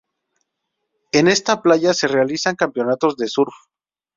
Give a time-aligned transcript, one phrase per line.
[1.11, 3.53] En esta playa se realizan campeonatos de surf.